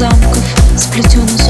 [0.00, 0.42] замков
[0.78, 1.49] сплетен узор.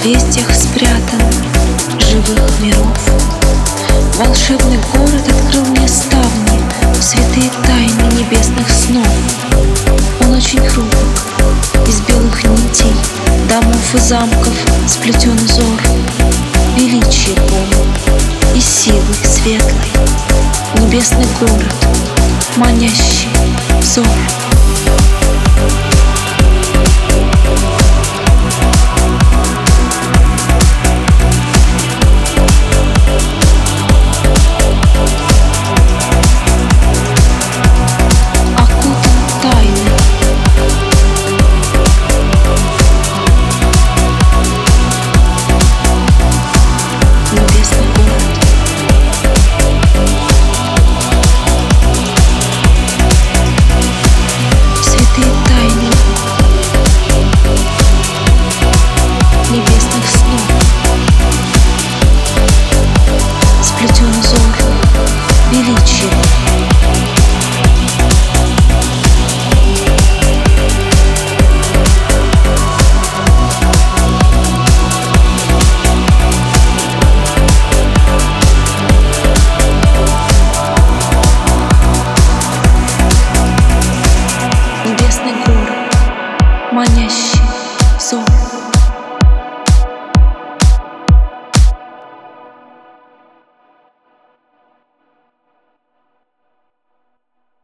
[0.00, 1.20] созвездиях спрятан
[1.98, 2.98] живых миров.
[4.16, 6.58] Волшебный город открыл мне ставни,
[7.00, 9.06] святые тайны небесных снов.
[10.20, 10.96] Он очень хрупок,
[11.86, 12.94] из белых нитей,
[13.48, 14.54] домов и замков
[14.88, 15.80] сплетен взор.
[16.76, 17.94] Величие помню
[18.54, 19.90] и силы светлой,
[20.76, 21.74] небесный город,
[22.56, 23.28] манящий
[23.80, 24.06] взор.